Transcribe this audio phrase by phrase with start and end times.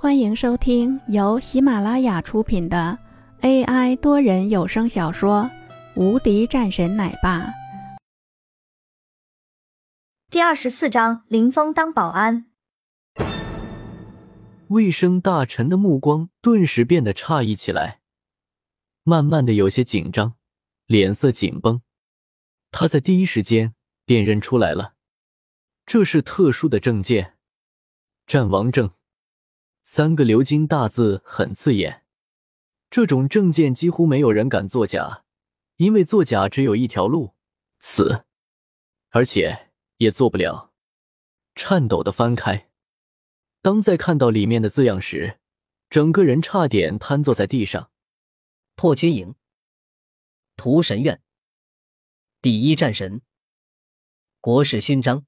[0.00, 2.96] 欢迎收听由喜马拉雅出品的
[3.40, 5.42] AI 多人有声小说
[5.96, 7.40] 《无敌战神奶爸》
[10.30, 12.46] 第二十四章：林峰当保安。
[14.68, 17.98] 卫生大臣的目光顿时变得诧异起来，
[19.02, 20.34] 慢慢的有些紧张，
[20.86, 21.82] 脸色紧绷。
[22.70, 24.94] 他在第一时间辨认出来了，
[25.84, 27.34] 这是特殊的证件——
[28.28, 28.92] 战王证。
[29.90, 32.04] 三个鎏金大字很刺眼，
[32.90, 35.24] 这种证件几乎没有人敢作假，
[35.76, 37.34] 因为作假只有一条路
[37.78, 38.26] 死，
[39.08, 40.74] 而且也做不了。
[41.54, 42.68] 颤抖的翻开，
[43.62, 45.38] 当再看到里面的字样时，
[45.88, 47.90] 整个人差点瘫坐在地上。
[48.76, 49.36] 破军营，
[50.54, 51.22] 屠神院，
[52.42, 53.22] 第一战神，
[54.42, 55.24] 国士勋章，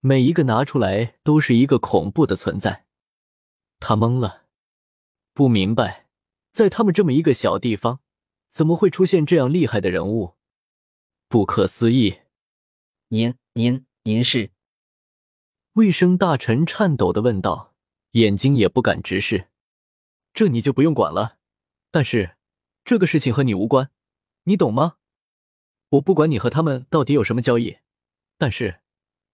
[0.00, 2.84] 每一个拿出来都是一个恐怖的存在。
[3.80, 4.46] 他懵了，
[5.32, 6.06] 不明白，
[6.52, 8.00] 在他们这么一个小地方，
[8.48, 10.36] 怎么会出现这样厉害的人物？
[11.28, 12.20] 不可思议！
[13.08, 14.52] 您、您、您是？
[15.72, 17.74] 卫生大臣颤抖的问道，
[18.12, 19.48] 眼睛也不敢直视。
[20.32, 21.38] 这你就不用管了，
[21.90, 22.36] 但是
[22.84, 23.90] 这个事情和你无关，
[24.44, 24.98] 你懂吗？
[25.90, 27.78] 我不管你和他们到底有什么交易，
[28.36, 28.82] 但是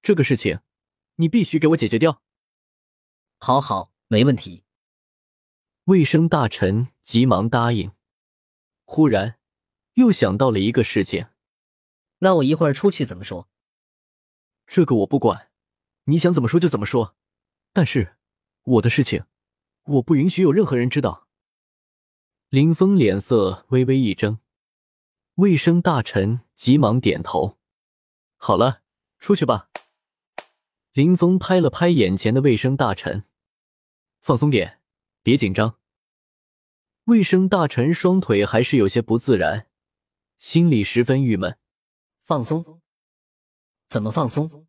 [0.02, 0.60] 这个事情
[1.16, 2.22] 你必须给我解决掉。
[3.40, 3.95] 好好。
[4.08, 4.64] 没问题。
[5.84, 7.92] 卫生大臣急忙答应，
[8.84, 9.38] 忽然
[9.94, 11.28] 又想到了一个事情。
[12.18, 13.48] 那我一会儿出去怎么说？
[14.66, 15.50] 这个我不管，
[16.04, 17.16] 你想怎么说就怎么说。
[17.72, 18.16] 但是
[18.62, 19.24] 我的事情，
[19.84, 21.28] 我不允许有任何人知道。
[22.48, 24.38] 林峰脸色微微一怔，
[25.34, 27.58] 卫生大臣急忙点头。
[28.36, 28.82] 好了，
[29.18, 29.70] 出去吧。
[30.92, 33.24] 林峰拍了拍眼前的卫生大臣。
[34.26, 34.80] 放松点，
[35.22, 35.78] 别紧张。
[37.04, 39.68] 卫生大臣双腿还是有些不自然，
[40.36, 41.56] 心里十分郁闷。
[42.24, 42.80] 放松？
[43.86, 44.66] 怎么放松？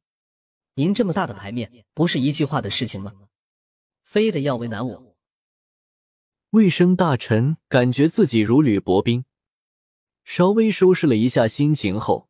[0.75, 3.11] 您这么大的牌面，不是一句话的事情吗？
[4.03, 5.17] 非得要为难我？
[6.51, 9.25] 卫生大臣感觉自己如履薄冰，
[10.23, 12.29] 稍微收拾了一下心情后，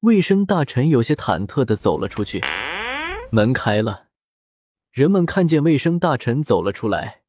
[0.00, 2.42] 卫生大臣有些忐忑的走了出去。
[3.30, 4.05] 门开了。
[4.96, 7.20] 人们看见卫生大臣走了出来，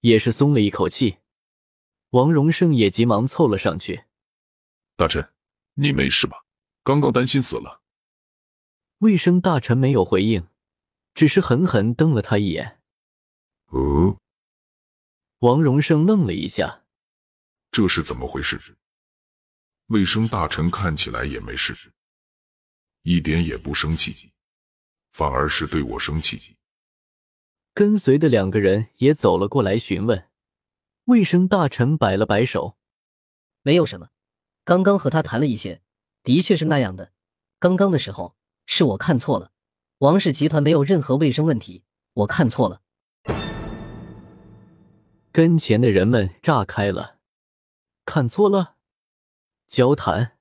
[0.00, 1.18] 也是松了一口气。
[2.10, 4.06] 王荣胜也急忙凑了上去
[4.98, 5.32] ：“大臣，
[5.74, 6.44] 你没事吧？
[6.82, 7.80] 刚刚担心死了。”
[8.98, 10.48] 卫生大臣没有回应，
[11.14, 12.80] 只是狠狠瞪了他一眼。
[13.66, 14.18] 哦，
[15.38, 16.86] 王荣胜愣了一下
[17.70, 18.60] ：“这是怎么回事？”
[19.86, 21.92] 卫生大臣看起来也没事，
[23.02, 24.32] 一点也不生气，
[25.12, 26.56] 反而是对我生气。
[27.74, 30.28] 跟随的两个人也走了过来询问，
[31.06, 32.76] 卫生大臣摆了摆手
[33.62, 34.10] ：“没有什么，
[34.62, 35.80] 刚刚和他谈了一些，
[36.22, 37.12] 的确是那样的。
[37.58, 39.52] 刚刚的时候是我看错了，
[39.98, 42.82] 王氏集团没有任何卫生问题，我看错了。”
[45.32, 47.16] 跟前的人们炸开了，
[48.04, 48.76] 看错了？
[49.66, 50.36] 交谈？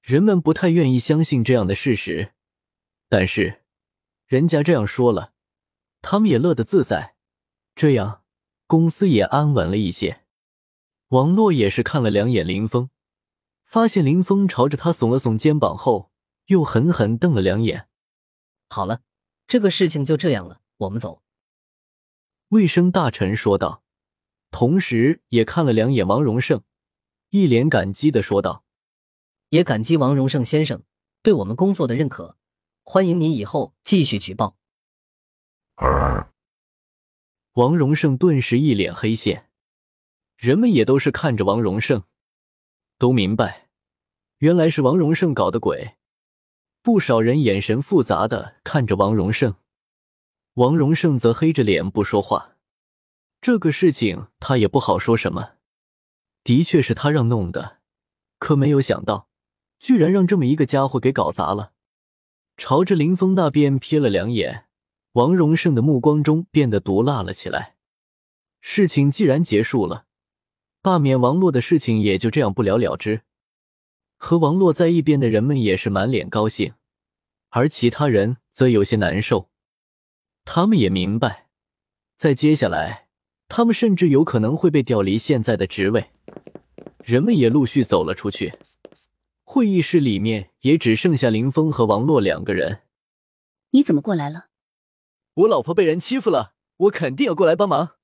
[0.00, 2.34] 人们不太愿意相信这样的事实，
[3.08, 3.62] 但是
[4.28, 5.32] 人家这样说了。
[6.08, 7.16] 他们也乐得自在，
[7.74, 8.22] 这样
[8.68, 10.22] 公司也安稳了一些。
[11.08, 12.90] 王洛也是看了两眼林峰，
[13.64, 16.12] 发现林峰朝着他耸了耸肩膀后，
[16.46, 17.88] 又狠狠瞪了两眼。
[18.68, 19.00] 好了，
[19.48, 21.22] 这个事情就这样了，我们走。
[22.50, 23.82] 卫生大臣说道，
[24.52, 26.62] 同时也看了两眼王荣胜，
[27.30, 28.62] 一脸感激的说道
[29.50, 30.84] ：“也感激王荣胜先生
[31.24, 32.36] 对我们工作的认可，
[32.84, 34.56] 欢迎您以后继续举报。”
[35.76, 36.32] 啊！
[37.52, 39.48] 王荣胜顿时一脸黑线，
[40.36, 42.04] 人们也都是看着王荣胜，
[42.98, 43.68] 都明白，
[44.38, 45.96] 原来是王荣胜搞的鬼。
[46.82, 49.56] 不少人眼神复杂的看着王荣胜，
[50.54, 52.56] 王荣胜则黑着脸不说话。
[53.40, 55.54] 这个事情他也不好说什么，
[56.44, 57.80] 的确是他让弄的，
[58.38, 59.28] 可没有想到，
[59.78, 61.72] 居然让这么一个家伙给搞砸了。
[62.56, 64.65] 朝着林峰那边瞥了两眼。
[65.16, 67.76] 王荣胜的目光中变得毒辣了起来。
[68.60, 70.04] 事情既然结束了，
[70.82, 73.22] 罢免王洛的事情也就这样不了了之。
[74.18, 76.74] 和王洛在一边的人们也是满脸高兴，
[77.48, 79.48] 而其他人则有些难受。
[80.44, 81.46] 他们也明白，
[82.18, 83.08] 在接下来，
[83.48, 86.10] 他们甚至有可能会被调离现在的职位。
[87.02, 88.52] 人们也陆续走了出去，
[89.44, 92.82] 会议室里面也只剩下林峰和王洛两个人。
[93.70, 94.48] 你怎么过来了？
[95.36, 97.96] 我老婆被人欺负了，我肯定要过来帮忙。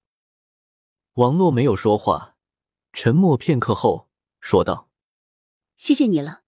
[1.15, 2.37] 王洛没有说话，
[2.93, 4.91] 沉默片刻后说道
[5.79, 6.43] ：“谢谢你了。”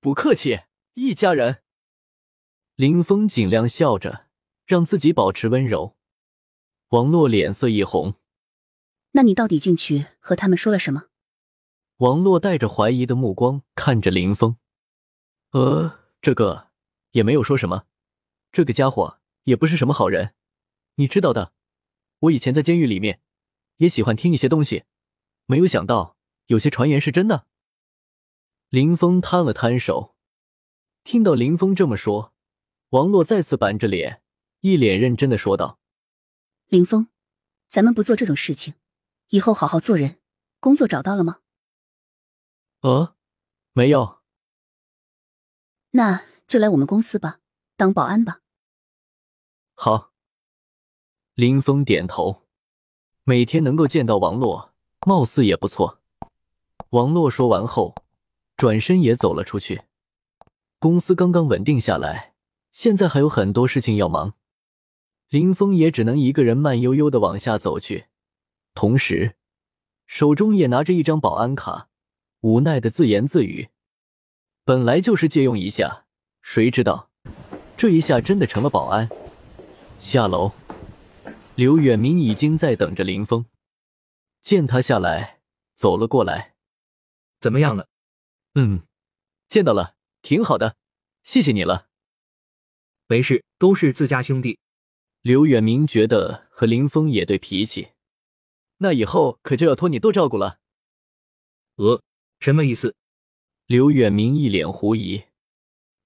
[0.00, 0.64] 不客气，
[0.94, 1.62] 一家人。
[2.74, 4.26] 林峰尽量笑着，
[4.66, 5.96] 让自己保持温柔。
[6.88, 8.16] 王洛脸色一红
[9.12, 11.04] ：“那你到底进去和他们说了什么？”
[11.98, 14.58] 王洛带着怀疑的目光看着林峰
[15.52, 16.68] ：“呃，这个
[17.12, 17.84] 也没有说什么。
[18.50, 20.34] 这个家伙也不是什么好人，
[20.96, 21.52] 你知道的。
[22.20, 23.20] 我以前在监狱里面
[23.78, 24.84] 也喜欢听一些东西，
[25.46, 26.16] 没有想到
[26.46, 27.46] 有些传言是真的。”
[28.70, 30.14] 林峰摊了摊手，
[31.04, 32.32] 听到林峰这么说，
[32.90, 34.22] 王洛再次板着脸，
[34.60, 35.80] 一脸认真的说道
[36.68, 37.08] ：“林峰，
[37.68, 38.74] 咱们不做这种事情，
[39.28, 40.20] 以后好好做人。
[40.60, 41.40] 工作找到了吗？”
[42.82, 43.16] 呃，
[43.72, 44.20] 没有。
[45.90, 47.40] 那就来我们公司吧，
[47.76, 48.41] 当保安吧。
[49.84, 50.12] 好。
[51.34, 52.42] 林峰点头。
[53.24, 54.72] 每天能够见到王洛，
[55.04, 55.98] 貌似也不错。
[56.90, 57.96] 王洛说完后，
[58.56, 59.82] 转身也走了出去。
[60.78, 62.34] 公司刚刚稳定下来，
[62.70, 64.34] 现在还有很多事情要忙。
[65.30, 68.06] 林峰也只能一个人慢悠悠的往下走去，
[68.74, 69.34] 同时
[70.06, 71.88] 手中也拿着一张保安卡。
[72.42, 73.70] 无奈的自言自语
[74.64, 76.04] ：“本来就是借用一下，
[76.40, 77.10] 谁知道
[77.76, 79.08] 这一下真的成了保安。”
[80.02, 80.50] 下楼，
[81.54, 83.46] 刘远明已经在等着林峰，
[84.40, 85.40] 见他下来，
[85.76, 86.56] 走了过来
[87.40, 87.88] ：“怎么样了
[88.56, 88.82] ？”“嗯，
[89.48, 90.76] 见到了，挺好的，
[91.22, 91.86] 谢谢你了。
[93.06, 94.58] ”“没事，都是自家兄弟。”
[95.22, 97.92] 刘远明觉得和林峰也对脾气，
[98.78, 100.58] 那以后可就要托你多照顾了。
[101.76, 102.02] 呃。
[102.40, 102.96] 什么意思？
[103.66, 105.22] 刘远明一脸狐疑。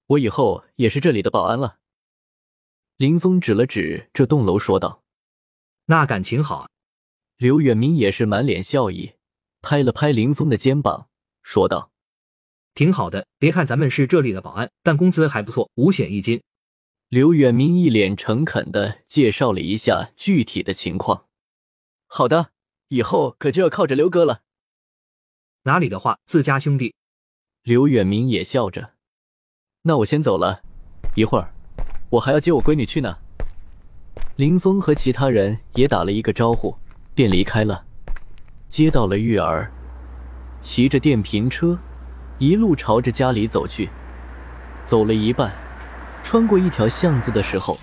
[0.05, 1.79] 我以后也是这里的保安了。
[2.97, 5.03] 林峰指了指这栋楼，说道
[5.85, 6.69] ：“那感情好啊。”
[7.37, 9.13] 刘远明也是满脸笑意，
[9.61, 11.07] 拍了拍林峰的肩膀，
[11.43, 11.91] 说道
[12.73, 16.41] ：“挺好的，别看咱们是这里的保安，但工资还不错，五险一金。”
[17.09, 21.27] 刘远明一脸诚恳的介绍了一下具体的情况。
[22.07, 22.51] 好的，
[22.87, 24.41] 以后可就要靠着刘哥了。
[25.63, 26.95] 哪里的话，自家兄弟。
[27.61, 28.95] 刘远明也笑着。
[29.83, 30.63] 那我先走了，
[31.15, 31.53] 一会儿
[32.09, 33.17] 我还要接我闺女去呢。
[34.35, 36.75] 林峰和其他人也打了一个招呼，
[37.13, 37.85] 便离开了。
[38.69, 39.71] 接到了玉儿，
[40.61, 41.77] 骑着电瓶车，
[42.37, 43.89] 一路朝着家里走去。
[44.83, 45.53] 走了一半，
[46.23, 47.77] 穿过一条巷子的时候，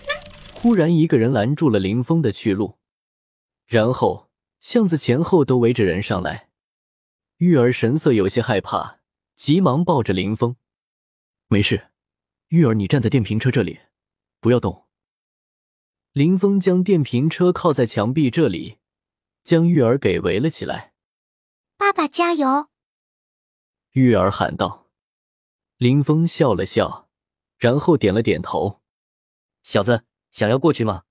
[0.55, 2.79] 忽然一个人拦住了林峰的去路，
[3.67, 4.31] 然后
[4.61, 6.49] 巷子前后都围着人上来。
[7.39, 9.01] 玉儿神色有些害怕，
[9.37, 10.57] 急忙抱着林峰
[11.49, 11.89] ：“没事，
[12.49, 13.81] 玉儿，你站在电瓶车这里，
[14.45, 14.87] 不要动。”
[16.13, 18.77] 林峰将电瓶车靠在墙壁这里，
[19.43, 20.93] 将玉儿给围了起来。
[21.79, 22.69] “爸爸加油！”
[23.93, 24.91] 玉儿喊道。
[25.79, 27.09] 林峰笑了笑，
[27.57, 28.83] 然后点了点头
[29.65, 31.05] ：“小子，想要过去吗？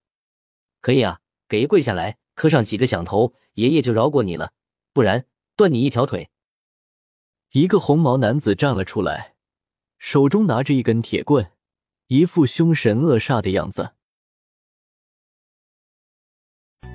[0.79, 4.53] 可以啊，给爷跪下来，磕上几个响头，爷爷就饶过你了。
[4.93, 5.25] 不然……”
[5.55, 6.31] 断你一条腿！
[7.51, 9.35] 一个红毛男子站了出来，
[9.99, 11.51] 手中拿着一根铁棍，
[12.13, 13.89] 一副凶神恶煞的样子。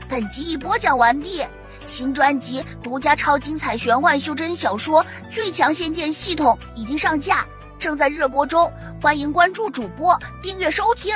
[0.09, 1.45] 本集已播讲完毕，
[1.87, 7.45] 新专辑独家超精彩玄幻修真小说《最强仙剑系统》已经上架，
[7.81, 8.73] 正在热播中，
[9.03, 11.13] 欢迎关注主播，订阅收听。